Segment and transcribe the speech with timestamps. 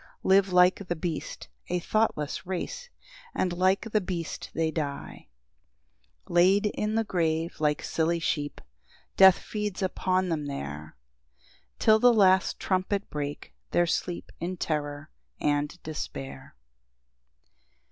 [0.23, 2.89] Live like the beast, a thoughtless race,
[3.35, 5.27] And like the beast they die.
[6.25, 8.61] 10 Laid in the grave like silly sheep,
[9.15, 10.97] Death feeds upon them there,
[11.77, 16.55] Till the last trumpet break their sleep In terror and despair.